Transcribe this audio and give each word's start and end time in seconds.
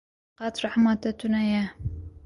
Qet 0.39 0.57
rehma 0.65 0.93
te 1.03 1.11
tune 1.19 1.43
ye. 1.51 1.63